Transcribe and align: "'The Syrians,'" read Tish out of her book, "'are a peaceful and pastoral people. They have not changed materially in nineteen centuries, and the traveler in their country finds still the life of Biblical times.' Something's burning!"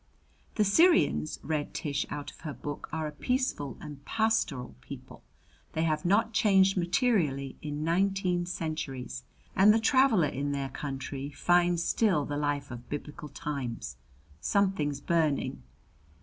"'The 0.55 0.63
Syrians,'" 0.65 1.39
read 1.43 1.75
Tish 1.75 2.07
out 2.09 2.31
of 2.31 2.39
her 2.39 2.55
book, 2.55 2.89
"'are 2.91 3.05
a 3.05 3.11
peaceful 3.11 3.77
and 3.79 4.03
pastoral 4.03 4.73
people. 4.81 5.21
They 5.73 5.83
have 5.83 6.05
not 6.05 6.33
changed 6.33 6.75
materially 6.75 7.55
in 7.61 7.83
nineteen 7.83 8.47
centuries, 8.47 9.21
and 9.55 9.71
the 9.71 9.79
traveler 9.79 10.25
in 10.27 10.53
their 10.53 10.69
country 10.69 11.29
finds 11.29 11.83
still 11.83 12.25
the 12.25 12.35
life 12.37 12.71
of 12.71 12.89
Biblical 12.89 13.29
times.' 13.29 13.97
Something's 14.39 15.01
burning!" 15.01 15.61